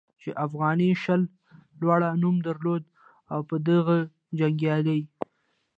چې 0.21 0.29
افغاني 0.45 0.89
شل 1.03 1.21
لوړ 1.81 1.99
نوم 2.21 2.35
درلود 2.47 2.83
او 3.33 3.39
په 3.49 3.55
دغه 3.69 3.97
جنګیالي 4.39 4.99